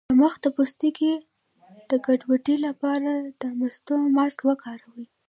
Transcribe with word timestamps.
د 0.09 0.11
مخ 0.21 0.33
د 0.43 0.45
پوستکي 0.55 1.13
د 1.89 1.91
ګډوډۍ 2.05 2.57
لپاره 2.67 3.11
د 3.41 3.43
مستو 3.59 3.95
ماسک 4.15 4.39
وکاروئ 4.47 5.05